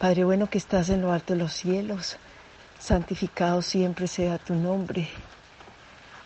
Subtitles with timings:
[0.00, 2.16] Padre bueno que estás en lo alto de los cielos,
[2.78, 5.06] santificado siempre sea tu nombre.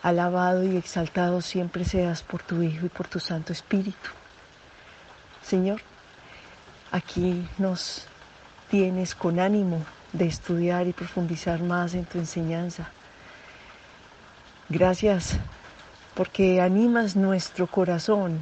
[0.01, 4.11] Alabado y exaltado siempre seas por tu Hijo y por tu Santo Espíritu.
[5.41, 5.81] Señor,
[6.89, 8.07] aquí nos
[8.69, 12.89] tienes con ánimo de estudiar y profundizar más en tu enseñanza.
[14.69, 15.35] Gracias
[16.13, 18.39] porque animas nuestro corazón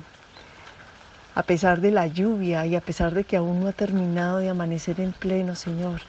[1.36, 4.50] a pesar de la lluvia y a pesar de que aún no ha terminado de
[4.50, 6.02] amanecer en pleno, Señor.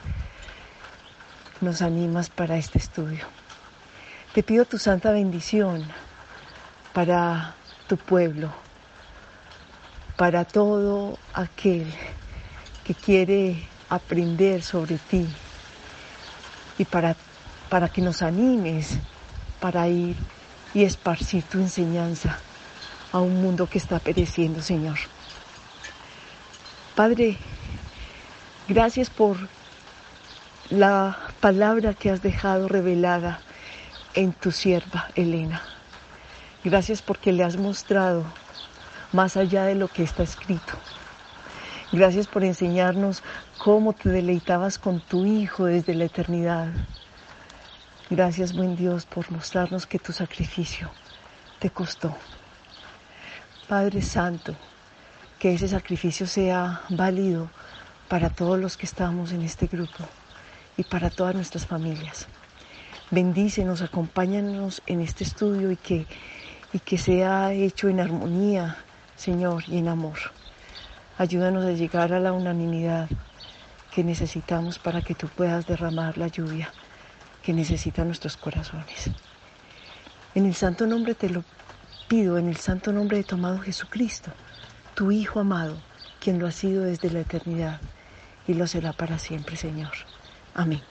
[1.61, 3.25] Nos animas para este estudio.
[4.33, 5.85] Te pido tu santa bendición
[6.93, 7.55] para
[7.87, 8.51] tu pueblo,
[10.15, 11.91] para todo aquel
[12.83, 15.27] que quiere aprender sobre ti
[16.77, 17.15] y para,
[17.69, 18.97] para que nos animes
[19.59, 20.15] para ir
[20.73, 22.37] y esparcir tu enseñanza
[23.11, 24.97] a un mundo que está pereciendo, Señor.
[26.95, 27.35] Padre,
[28.69, 29.35] gracias por
[30.69, 33.41] la palabra que has dejado revelada
[34.13, 35.61] en tu sierva Elena.
[36.63, 38.23] Gracias porque le has mostrado
[39.11, 40.73] más allá de lo que está escrito.
[41.91, 43.23] Gracias por enseñarnos
[43.57, 46.69] cómo te deleitabas con tu Hijo desde la eternidad.
[48.09, 50.89] Gracias, buen Dios, por mostrarnos que tu sacrificio
[51.59, 52.15] te costó.
[53.67, 54.55] Padre Santo,
[55.39, 57.49] que ese sacrificio sea válido
[58.07, 60.05] para todos los que estamos en este grupo
[60.77, 62.27] y para todas nuestras familias.
[63.11, 66.05] Bendícenos, acompáñanos en este estudio y que,
[66.73, 68.77] y que sea hecho en armonía,
[69.15, 70.17] Señor, y en amor.
[71.17, 73.09] Ayúdanos a llegar a la unanimidad
[73.91, 76.71] que necesitamos para que tú puedas derramar la lluvia
[77.41, 79.11] que necesitan nuestros corazones.
[80.33, 81.43] En el santo nombre te lo
[82.07, 84.31] pido, en el santo nombre de tu amado Jesucristo,
[84.95, 85.77] tu Hijo amado,
[86.19, 87.81] quien lo ha sido desde la eternidad
[88.47, 89.91] y lo será para siempre, Señor.
[90.53, 90.81] Amén.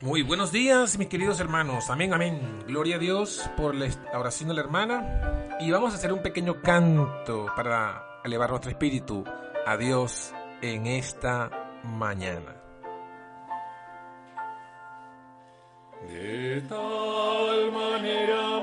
[0.00, 1.88] Muy buenos días, mis queridos hermanos.
[1.88, 2.64] Amén, amén.
[2.66, 5.58] Gloria a Dios por la oración de la hermana.
[5.60, 9.22] Y vamos a hacer un pequeño canto para elevar nuestro espíritu
[9.64, 12.56] a Dios en esta mañana.
[16.08, 18.61] De tal manera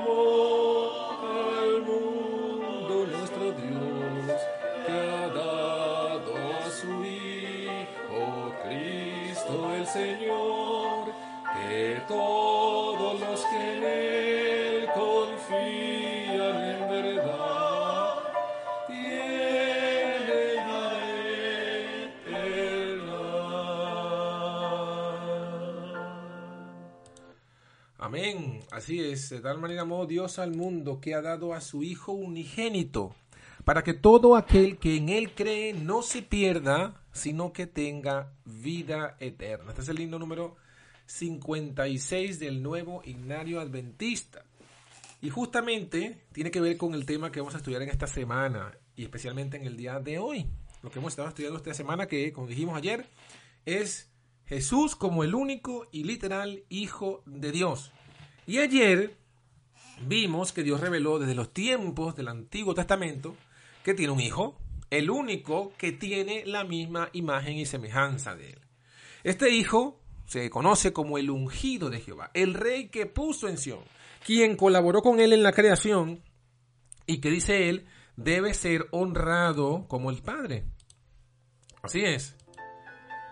[9.92, 11.12] Señor,
[11.52, 18.14] que todos los que en Él confían en verdad
[18.86, 20.28] tienen
[22.24, 23.10] eterna.
[27.98, 28.60] Amén.
[28.70, 29.28] Así es.
[29.30, 33.16] De tal manera amó Dios al mundo que ha dado a su Hijo unigénito,
[33.64, 39.16] para que todo aquel que en Él cree no se pierda, sino que tenga vida
[39.20, 39.70] eterna.
[39.70, 40.56] Este es el himno número
[41.06, 44.44] 56 del nuevo Ignario Adventista.
[45.22, 48.72] Y justamente tiene que ver con el tema que vamos a estudiar en esta semana,
[48.96, 50.46] y especialmente en el día de hoy.
[50.82, 53.06] Lo que hemos estado estudiando esta semana, que como dijimos ayer,
[53.66, 54.10] es
[54.46, 57.92] Jesús como el único y literal Hijo de Dios.
[58.46, 59.16] Y ayer
[60.06, 63.36] vimos que Dios reveló desde los tiempos del Antiguo Testamento
[63.84, 64.58] que tiene un hijo,
[64.90, 68.60] el único que tiene la misma imagen y semejanza de él.
[69.22, 73.80] Este hijo se conoce como el ungido de Jehová, el rey que puso en Sión,
[74.24, 76.22] quien colaboró con él en la creación
[77.06, 77.86] y que dice él
[78.16, 80.64] debe ser honrado como el Padre.
[81.82, 82.36] Así es.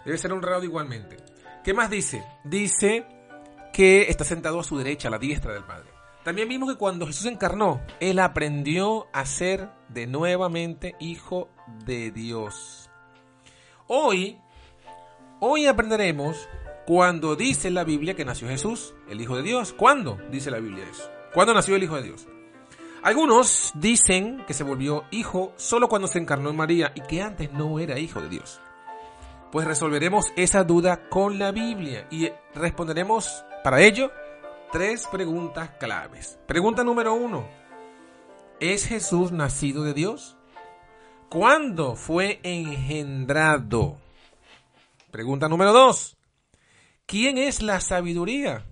[0.05, 1.17] Debe ser honrado igualmente.
[1.63, 2.25] ¿Qué más dice?
[2.45, 3.07] Dice
[3.73, 5.98] que está sentado a su derecha, a la diestra del Padre.
[6.25, 11.49] También vimos que cuando Jesús encarnó, Él aprendió a ser de nuevamente hijo
[11.85, 12.91] de Dios.
[13.87, 14.39] Hoy,
[15.41, 16.49] hoy aprenderemos
[16.87, 19.73] cuando dice la Biblia que nació Jesús, el Hijo de Dios.
[19.73, 21.11] ¿Cuándo dice la Biblia eso?
[21.35, 22.27] ¿Cuándo nació el Hijo de Dios?
[23.03, 27.53] Algunos dicen que se volvió hijo solo cuando se encarnó en María y que antes
[27.53, 28.61] no era hijo de Dios.
[29.53, 34.11] Pues resolveremos esa duda con la Biblia y responderemos para ello
[34.73, 36.39] tres preguntas claves.
[36.47, 37.47] Pregunta número uno.
[38.61, 40.37] ¿Es Jesús nacido de Dios?
[41.29, 43.99] ¿Cuándo fue engendrado?
[45.11, 46.17] Pregunta número dos.
[47.07, 48.65] ¿Quién es la sabiduría?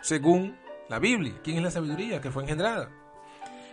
[0.00, 2.90] Según la Biblia, ¿quién es la sabiduría que fue engendrada?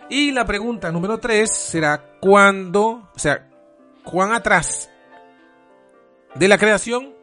[0.08, 3.48] Y la pregunta número tres será ¿cuándo, o sea,
[4.04, 4.90] cuán atrás
[6.34, 7.14] de la creación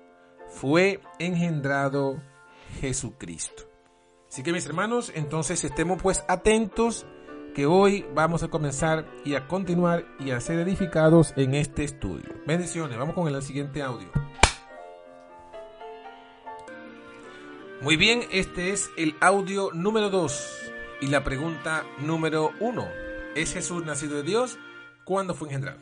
[0.48, 2.22] fue engendrado
[2.80, 3.69] Jesucristo?
[4.30, 7.08] Así que mis hermanos, entonces estemos pues atentos
[7.56, 12.30] que hoy vamos a comenzar y a continuar y a ser edificados en este estudio.
[12.46, 14.08] Bendiciones, vamos con el siguiente audio.
[17.82, 20.58] Muy bien, este es el audio número 2
[21.02, 22.88] y la pregunta número 1.
[23.36, 24.60] ¿Es Jesús nacido de Dios?
[25.06, 25.80] ¿Cuándo fue engendrado?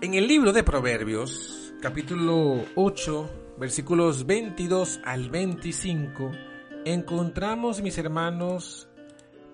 [0.00, 6.32] En el libro de Proverbios, capítulo 8, versículos 22 al 25,
[6.84, 8.88] encontramos, mis hermanos,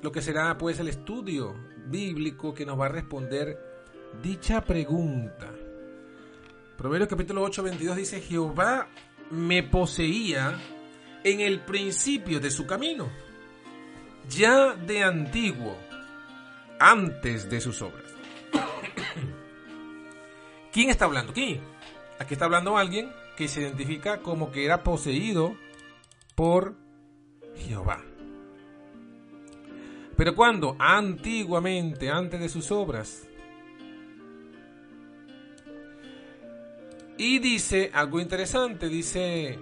[0.02, 1.54] lo que será pues el estudio
[1.86, 3.58] bíblico que nos va a responder
[4.22, 5.50] dicha pregunta.
[6.76, 8.88] Proverbios capítulo 8, 22 dice, Jehová
[9.30, 10.58] me poseía
[11.22, 13.10] en el principio de su camino,
[14.28, 15.76] ya de antiguo,
[16.78, 18.06] antes de sus obras.
[20.72, 21.60] ¿Quién está hablando aquí?
[22.18, 25.56] Aquí está hablando alguien que se identifica como que era poseído
[26.34, 26.76] por
[27.56, 28.04] Jehová.
[30.14, 33.26] Pero cuando antiguamente, antes de sus obras,
[37.16, 39.58] Y dice algo interesante, dice...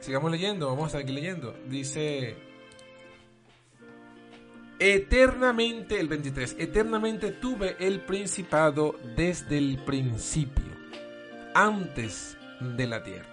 [0.00, 1.56] Sigamos leyendo, vamos a seguir leyendo.
[1.68, 2.34] Dice...
[4.80, 10.71] Eternamente, el 23, eternamente tuve el principado desde el principio,
[11.54, 13.28] antes de la tierra.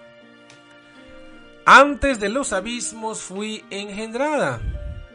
[1.66, 4.60] Antes de los abismos fui engendrada,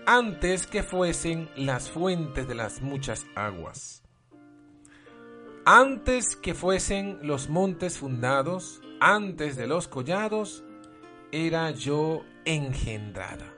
[0.06, 4.02] antes que fuesen las fuentes de las muchas aguas.
[5.64, 10.62] Antes que fuesen los montes fundados, antes de los collados,
[11.32, 13.54] era yo engendrada.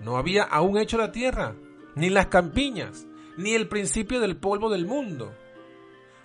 [0.00, 1.54] No había aún hecho la tierra,
[1.94, 3.06] ni las campiñas,
[3.36, 5.34] ni el principio del polvo del mundo.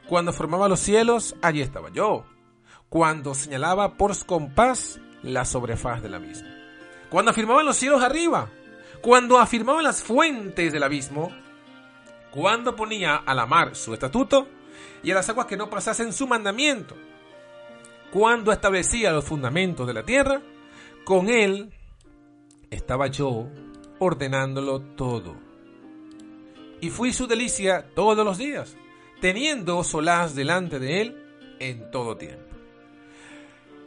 [0.08, 2.26] Cuando formaba los cielos, allí estaba yo.
[2.90, 6.48] Cuando señalaba por compás la sobrefaz del abismo.
[7.10, 8.50] Cuando afirmaban los cielos arriba.
[9.02, 11.32] Cuando afirmaban las fuentes del abismo.
[12.32, 14.48] Cuando ponía a la mar su estatuto
[15.04, 16.96] y a las aguas que no pasasen su mandamiento.
[18.12, 20.42] Cuando establecía los fundamentos de la tierra,
[21.04, 21.74] con él
[22.70, 23.48] estaba yo
[24.00, 25.36] ordenándolo todo.
[26.80, 28.78] Y fui su delicia todos los días,
[29.22, 31.28] teniendo solaz delante de él
[31.60, 32.44] en todo tiempo.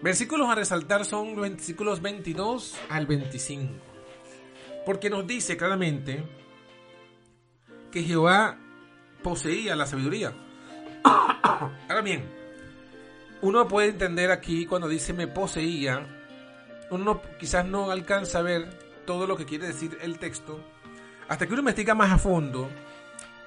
[0.03, 3.75] Versículos a resaltar son los versículos 22 al 25.
[4.87, 6.25] Porque nos dice claramente
[7.93, 8.59] que Jehová
[9.23, 10.33] poseía la sabiduría.
[11.05, 12.25] Ahora bien,
[13.43, 16.07] uno puede entender aquí cuando dice me poseía,
[16.91, 18.71] uno quizás no alcanza a ver
[19.07, 20.61] todo lo que quiere decir el texto,
[21.29, 22.71] hasta que uno investiga más a fondo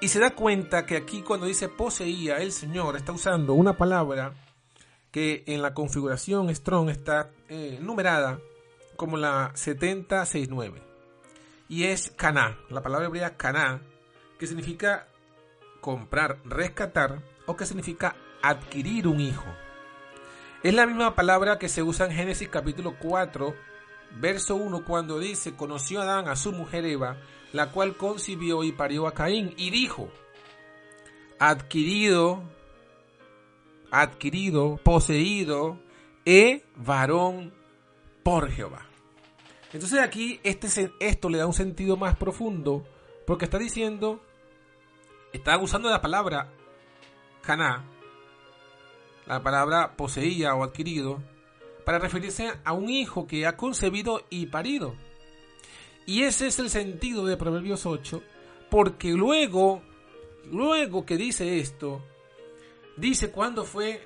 [0.03, 4.33] y se da cuenta que aquí cuando dice poseía, el Señor está usando una palabra
[5.11, 8.41] que en la configuración Strong está eh, numerada
[8.97, 10.81] como la 7069.
[11.69, 13.79] Y es caná, la palabra hebrea caná,
[14.37, 15.07] que significa
[15.79, 19.45] comprar, rescatar o que significa adquirir un hijo.
[20.63, 23.55] Es la misma palabra que se usa en Génesis capítulo 4,
[24.19, 27.17] verso 1, cuando dice, conoció Adán a su mujer Eva,
[27.51, 30.09] la cual concibió y parió a Caín, y dijo,
[31.39, 32.43] adquirido,
[33.91, 35.79] adquirido, poseído,
[36.25, 37.53] e varón
[38.23, 38.87] por Jehová.
[39.73, 42.85] Entonces aquí este, esto le da un sentido más profundo,
[43.25, 44.21] porque está diciendo,
[45.31, 46.49] está usando la palabra
[47.41, 47.83] Caná,
[49.25, 51.21] la palabra poseía o adquirido,
[51.85, 54.95] para referirse a un hijo que ha concebido y parido.
[56.05, 58.21] Y ese es el sentido de Proverbios 8,
[58.69, 59.81] porque luego,
[60.51, 62.01] luego que dice esto,
[62.97, 64.05] dice cuándo fue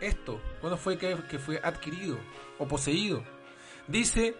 [0.00, 2.18] esto, cuándo fue que, que fue adquirido
[2.58, 3.24] o poseído.
[3.88, 4.36] Dice,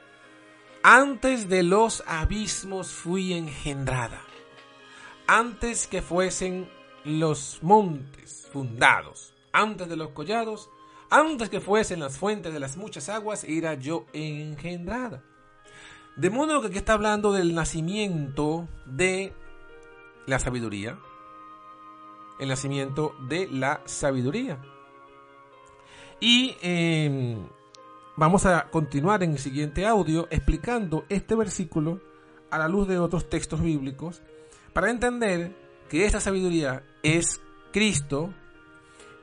[0.82, 4.22] antes de los abismos fui engendrada,
[5.26, 6.68] antes que fuesen
[7.04, 10.70] los montes fundados, antes de los collados,
[11.12, 15.22] antes que fuesen las fuentes de las muchas aguas, era yo engendrada.
[16.16, 19.34] De modo que aquí está hablando del nacimiento de
[20.26, 20.98] la sabiduría.
[22.40, 24.58] El nacimiento de la sabiduría.
[26.18, 27.46] Y em,
[28.16, 32.00] vamos a continuar en el siguiente audio explicando este versículo
[32.50, 34.22] a la luz de otros textos bíblicos
[34.72, 35.54] para entender
[35.90, 37.38] que esta sabiduría es
[37.70, 38.32] Cristo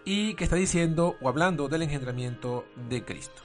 [0.06, 3.42] y que está diciendo o hablando del engendramiento de Cristo.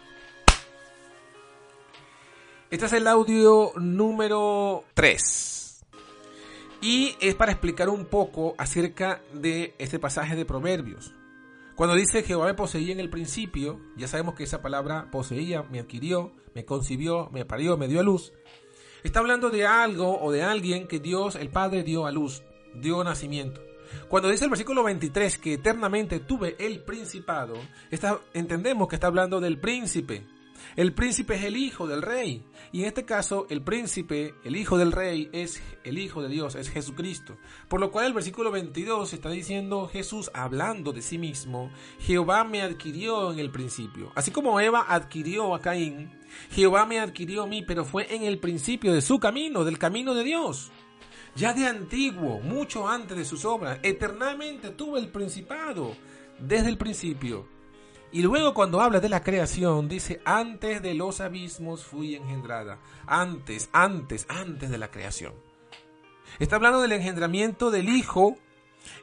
[2.71, 5.85] Este es el audio número 3.
[6.81, 11.15] Y es para explicar un poco acerca de este pasaje de Proverbios.
[11.77, 15.81] Cuando dice Jehová me poseía en el principio, ya sabemos que esa palabra poseía, me
[15.81, 18.33] adquirió, me concibió, me parió, me dio a luz.
[19.03, 22.43] Está hablando de algo o de alguien que Dios, el Padre, dio a luz,
[22.75, 23.61] dio nacimiento.
[24.09, 27.55] Cuando dice el versículo 23 que eternamente tuve el principado,
[28.33, 30.25] entendemos que está hablando del príncipe.
[30.77, 32.43] El príncipe es el hijo del rey.
[32.73, 36.57] Y en este caso, el príncipe, el hijo del rey, es el hijo de Dios,
[36.57, 37.37] es Jesucristo.
[37.69, 41.71] Por lo cual el versículo 22 está diciendo Jesús hablando de sí mismo,
[42.01, 44.11] Jehová me adquirió en el principio.
[44.17, 46.11] Así como Eva adquirió a Caín,
[46.51, 50.15] Jehová me adquirió a mí, pero fue en el principio de su camino, del camino
[50.15, 50.73] de Dios.
[51.37, 55.97] Ya de antiguo, mucho antes de sus obras, eternamente tuvo el principado,
[56.39, 57.49] desde el principio.
[58.13, 62.79] Y luego cuando habla de la creación, dice, antes de los abismos fui engendrada.
[63.07, 65.35] Antes, antes, antes de la creación.
[66.39, 68.37] Está hablando del engendramiento del Hijo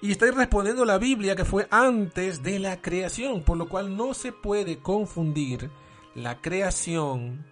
[0.02, 4.14] y está respondiendo la Biblia que fue antes de la creación, por lo cual no
[4.14, 5.70] se puede confundir
[6.16, 7.46] la creación,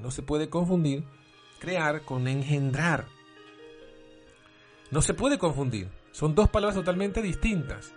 [0.00, 1.04] no se puede confundir
[1.58, 3.08] crear con engendrar.
[4.90, 5.88] No se puede confundir.
[6.10, 7.92] Son dos palabras totalmente distintas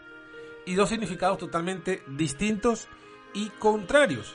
[0.65, 2.87] y dos significados totalmente distintos
[3.33, 4.33] y contrarios.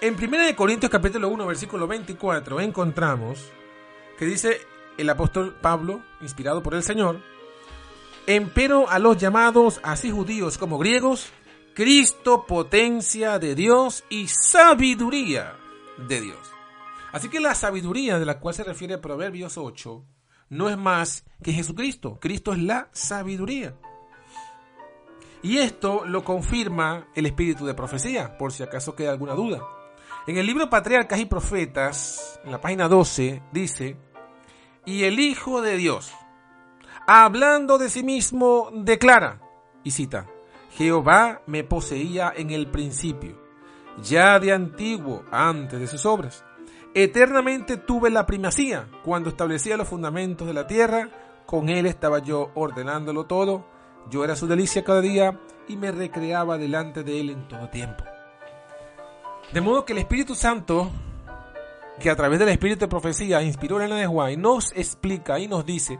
[0.00, 3.44] En 1 Corintios capítulo 1 versículo 24 encontramos
[4.18, 4.60] que dice
[4.96, 7.20] el apóstol Pablo, inspirado por el Señor,
[8.26, 11.30] empero a los llamados, así judíos como griegos,
[11.74, 15.56] Cristo potencia de Dios y sabiduría
[16.08, 16.38] de Dios.
[17.12, 20.04] Así que la sabiduría de la cual se refiere Proverbios 8
[20.50, 22.18] no es más que Jesucristo.
[22.20, 23.74] Cristo es la sabiduría.
[25.42, 29.62] Y esto lo confirma el espíritu de profecía, por si acaso queda alguna duda.
[30.26, 33.96] En el libro Patriarcas y Profetas, en la página 12, dice,
[34.84, 36.12] y el Hijo de Dios,
[37.06, 39.40] hablando de sí mismo, declara,
[39.82, 40.26] y cita,
[40.72, 43.40] Jehová me poseía en el principio,
[44.02, 46.44] ya de antiguo, antes de sus obras.
[46.94, 51.08] Eternamente tuve la primacía, cuando establecía los fundamentos de la tierra,
[51.46, 53.64] con él estaba yo ordenándolo todo,
[54.10, 58.02] yo era su delicia cada día y me recreaba delante de él en todo tiempo.
[59.52, 60.90] De modo que el Espíritu Santo,
[62.00, 65.46] que a través del Espíritu de profecía inspiró a Elena de Juárez, nos explica y
[65.46, 65.98] nos dice,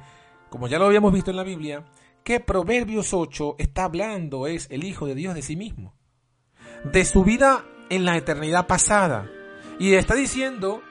[0.48, 1.84] como ya lo habíamos visto en la Biblia,
[2.24, 5.94] que Proverbios 8 está hablando es el Hijo de Dios de sí mismo,
[6.84, 9.30] de su vida en la eternidad pasada.
[9.80, 10.82] Y está diciendo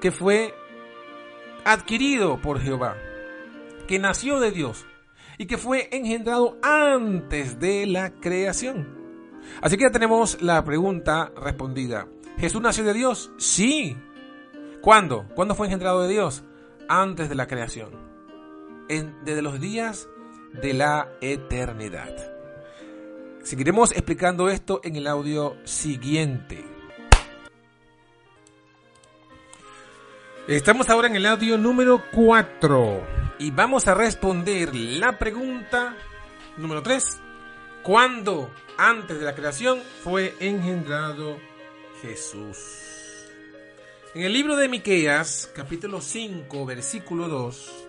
[0.00, 0.54] que fue
[1.66, 2.96] adquirido por Jehová,
[3.86, 4.86] que nació de Dios,
[5.36, 8.88] y que fue engendrado antes de la creación.
[9.60, 12.08] Así que ya tenemos la pregunta respondida.
[12.38, 13.30] ¿Jesús nació de Dios?
[13.36, 13.94] Sí.
[14.80, 15.26] ¿Cuándo?
[15.34, 16.44] ¿Cuándo fue engendrado de Dios?
[16.88, 17.90] Antes de la creación.
[18.88, 20.08] En, desde los días
[20.62, 22.16] de la eternidad.
[23.42, 26.73] Seguiremos explicando esto en el audio siguiente.
[30.46, 33.06] Estamos ahora en el audio número 4
[33.38, 35.96] y vamos a responder la pregunta
[36.58, 37.18] número 3.
[37.82, 41.38] ¿Cuándo antes de la creación fue engendrado
[42.02, 42.58] Jesús?
[44.14, 47.86] En el libro de Miqueas, capítulo 5, versículo 2,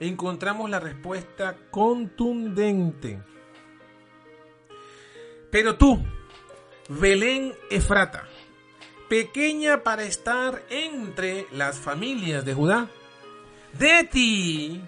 [0.00, 3.22] encontramos la respuesta contundente.
[5.50, 6.02] Pero tú,
[6.88, 8.26] Belén Efrata,
[9.08, 12.88] pequeña para estar entre las familias de Judá,
[13.78, 14.82] de ti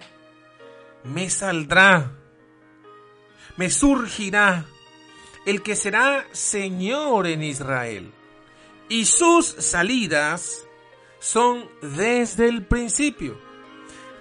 [1.04, 2.12] me saldrá,
[3.56, 4.64] me surgirá
[5.46, 8.12] el que será Señor en Israel.
[8.88, 10.66] Y sus salidas
[11.20, 13.40] son desde el principio,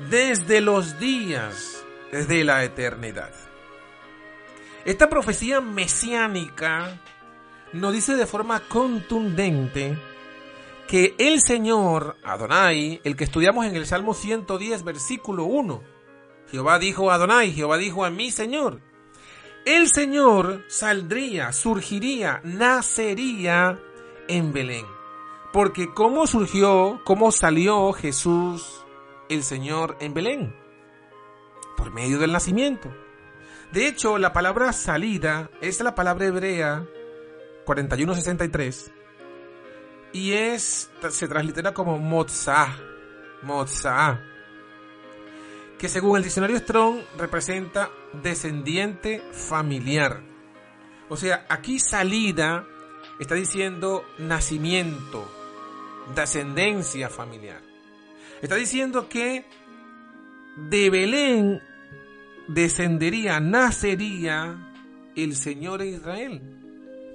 [0.09, 3.33] desde los días, desde la eternidad.
[4.85, 6.99] Esta profecía mesiánica
[7.73, 9.97] nos dice de forma contundente
[10.87, 15.83] que el Señor, Adonai, el que estudiamos en el Salmo 110, versículo 1,
[16.51, 18.81] Jehová dijo a Adonai, Jehová dijo a mi Señor,
[19.65, 23.79] el Señor saldría, surgiría, nacería
[24.27, 24.85] en Belén.
[25.53, 28.83] Porque ¿cómo surgió, cómo salió Jesús,
[29.29, 30.55] el Señor, en Belén?
[31.77, 32.89] Por medio del nacimiento.
[33.71, 36.87] De hecho, la palabra salida es la palabra hebrea
[37.69, 38.91] 4163
[40.11, 42.75] y es, se translitera como Mozah,
[43.43, 44.19] Mozah,
[45.77, 47.91] que según el diccionario Strong representa
[48.23, 50.23] descendiente familiar.
[51.09, 52.65] O sea, aquí salida
[53.19, 55.29] está diciendo nacimiento,
[56.15, 57.61] descendencia familiar.
[58.41, 59.45] Está diciendo que
[60.71, 61.61] de Belén
[62.47, 64.57] descendería, nacería
[65.15, 66.58] el Señor Israel.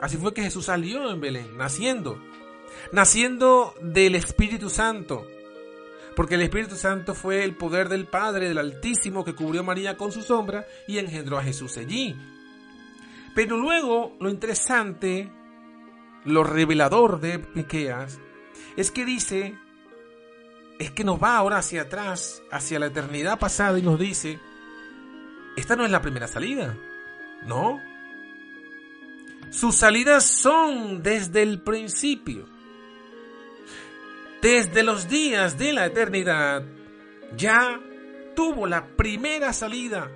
[0.05, 2.21] Así fue que Jesús salió en Belén, naciendo
[2.93, 5.27] naciendo del Espíritu Santo,
[6.15, 9.97] Porque el Espíritu Santo fue el poder del Padre, del Altísimo, que cubrió a María
[9.97, 12.15] con su sombra y engendró a Jesús allí.
[13.35, 15.33] Pero luego, lo interesante,
[16.25, 18.21] lo revelador de Miqueas,
[18.77, 19.59] es que dice,
[20.79, 24.39] es que nos va ahora hacia atrás, hacia la eternidad pasada y nos dice,
[25.57, 26.77] esta no es la primera salida,
[27.45, 27.81] ¿no?
[29.55, 32.45] Sus salidas son desde el principio.
[34.43, 36.65] Desde los días de la eternidad,
[37.37, 37.81] ya
[38.35, 40.11] tuvo la primera salida,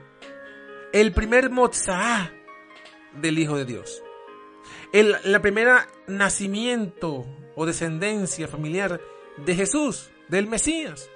[0.93, 2.33] el primer Motzah
[3.15, 4.03] del Hijo de Dios.
[4.93, 9.01] El la primera nacimiento o descendencia familiar
[9.37, 11.09] de Jesús, del Mesías.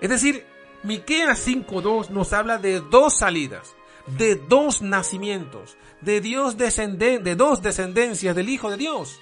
[0.00, 0.46] Es decir,
[0.82, 3.73] Miqueas 5.2 nos habla de dos salidas,
[4.06, 9.20] de dos nacimientos, de, Dios descenden, de dos descendencias del Hijo de Dios.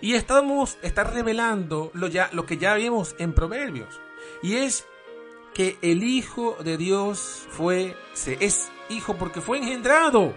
[0.00, 4.00] Y estamos, está revelando lo, ya, lo que ya vimos en Proverbios.
[4.42, 4.86] Y es
[5.54, 10.34] que el Hijo de Dios fue, se, es hijo porque fue engendrado.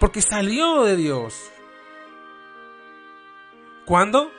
[0.00, 1.34] Porque salió de Dios.
[3.84, 4.30] ¿Cuándo?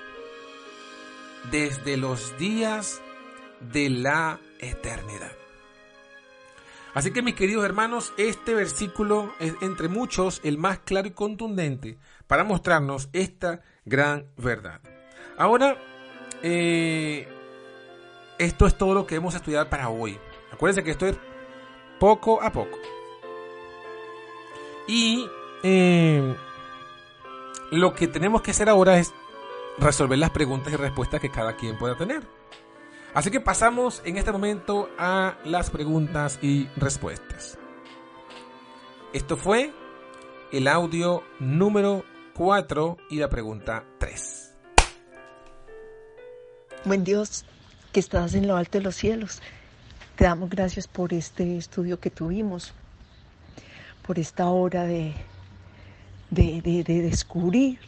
[1.51, 3.01] Desde los días
[3.62, 5.46] de la eternidad.
[6.97, 11.99] Así que mis queridos hermanos, este versículo es entre muchos el más claro y contundente
[12.25, 14.81] para mostrarnos esta gran verdad.
[15.37, 15.77] Ahora,
[16.41, 17.27] eh,
[18.39, 20.17] esto es todo lo que hemos estudiado para hoy.
[20.51, 21.15] Acuérdense que esto es
[21.99, 22.79] poco a poco.
[24.87, 25.29] Y
[25.61, 26.35] eh,
[27.73, 29.13] lo que tenemos que hacer ahora es
[29.77, 32.37] resolver las preguntas y respuestas que cada quien pueda tener.
[33.13, 37.57] Así que pasamos en este momento a las preguntas y respuestas.
[39.13, 39.73] Esto fue
[40.51, 42.03] el audio número
[42.35, 44.55] 4 y la pregunta 3.
[46.85, 47.45] Buen Dios,
[47.91, 49.41] que estás en lo alto de los cielos.
[50.15, 52.73] Te damos gracias por este estudio que tuvimos,
[54.05, 55.13] por esta hora de,
[56.29, 57.79] de, de, de descubrir,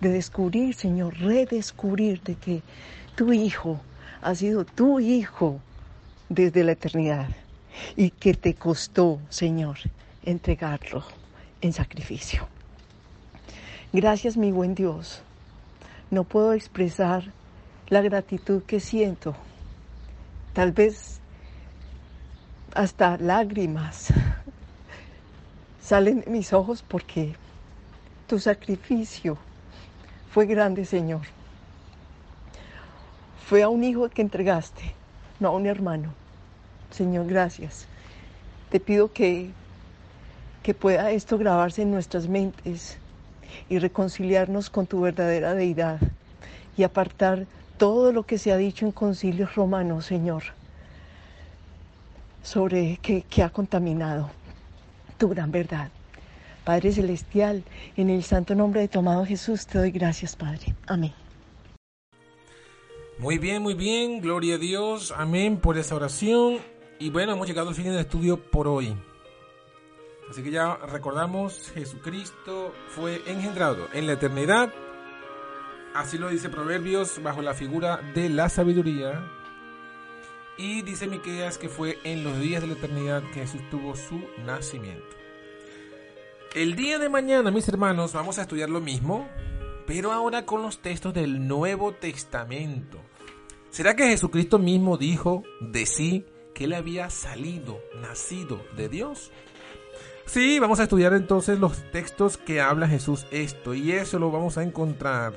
[0.00, 2.62] de descubrir, Señor, redescubrir de que
[3.14, 3.80] tu Hijo
[4.22, 5.60] ha sido tu Hijo
[6.28, 7.28] desde la eternidad
[7.96, 9.78] y que te costó, Señor,
[10.24, 11.04] entregarlo
[11.60, 12.46] en sacrificio.
[13.92, 15.22] Gracias, mi buen Dios.
[16.10, 17.24] No puedo expresar
[17.88, 19.34] la gratitud que siento.
[20.52, 21.20] Tal vez
[22.74, 24.12] hasta lágrimas
[25.82, 27.34] salen de mis ojos porque
[28.28, 29.38] tu sacrificio
[30.30, 31.22] fue grande, Señor.
[33.50, 34.94] Fue a un hijo que entregaste,
[35.40, 36.14] no a un hermano.
[36.92, 37.88] Señor, gracias.
[38.70, 39.50] Te pido que,
[40.62, 42.96] que pueda esto grabarse en nuestras mentes
[43.68, 45.98] y reconciliarnos con tu verdadera deidad
[46.76, 50.44] y apartar todo lo que se ha dicho en concilios romanos, Señor,
[52.44, 54.30] sobre que, que ha contaminado
[55.18, 55.88] tu gran verdad.
[56.62, 57.64] Padre Celestial,
[57.96, 60.72] en el santo nombre de tu amado Jesús, te doy gracias, Padre.
[60.86, 61.12] Amén.
[63.20, 64.22] Muy bien, muy bien.
[64.22, 65.12] Gloria a Dios.
[65.14, 66.56] Amén por esa oración.
[66.98, 68.96] Y bueno, hemos llegado al fin del estudio por hoy.
[70.30, 74.72] Así que ya recordamos, Jesucristo fue engendrado en la eternidad.
[75.94, 79.22] Así lo dice Proverbios bajo la figura de la sabiduría.
[80.56, 84.18] Y dice Miqueas que fue en los días de la eternidad que Jesús tuvo su
[84.46, 85.14] nacimiento.
[86.54, 89.28] El día de mañana, mis hermanos, vamos a estudiar lo mismo,
[89.86, 93.09] pero ahora con los textos del Nuevo Testamento.
[93.70, 99.30] ¿Será que Jesucristo mismo dijo de sí que él había salido, nacido de Dios?
[100.26, 104.58] Sí, vamos a estudiar entonces los textos que habla Jesús esto y eso lo vamos
[104.58, 105.34] a encontrar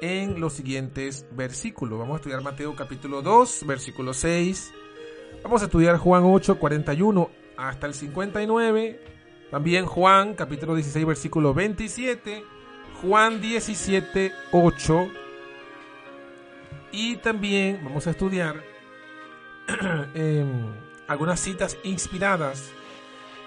[0.00, 1.98] en los siguientes versículos.
[1.98, 4.72] Vamos a estudiar Mateo capítulo 2, versículo 6.
[5.42, 9.00] Vamos a estudiar Juan 8, 41 hasta el 59.
[9.50, 12.42] También Juan capítulo 16, versículo 27.
[13.02, 15.08] Juan 17, 8
[16.92, 18.62] y también vamos a estudiar
[20.14, 20.44] eh,
[21.08, 22.70] algunas citas inspiradas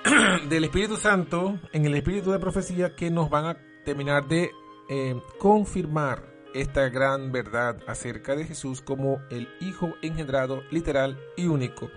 [0.49, 4.51] del Espíritu Santo en el Espíritu de Profecía que nos van a terminar de
[4.89, 11.89] eh, confirmar esta gran verdad acerca de Jesús como el Hijo engendrado literal y único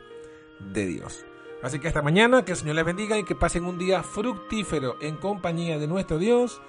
[0.61, 1.27] de Dios.
[1.63, 4.97] Así que hasta mañana, que el Señor les bendiga y que pasen un día fructífero
[5.01, 6.61] en compañía de nuestro Dios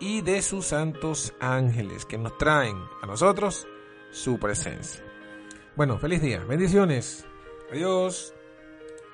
[0.00, 3.68] y de sus santos ángeles que nos traen a nosotros
[4.10, 5.02] su presencia.
[5.76, 6.40] Bueno, feliz día.
[6.44, 7.24] Bendiciones.
[7.70, 8.34] Adiós.